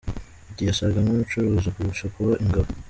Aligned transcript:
Uti 0.49 0.61
“yasaga 0.69 0.97
nkumucuruzi 1.03 1.69
kurusha 1.75 2.05
kuba 2.15 2.33
Ingabo”! 2.43 2.69